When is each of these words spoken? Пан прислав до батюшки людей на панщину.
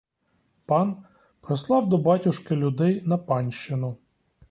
Пан 0.65 1.03
прислав 1.41 1.89
до 1.89 1.97
батюшки 1.97 2.55
людей 2.55 3.01
на 3.05 3.17
панщину. 3.17 3.97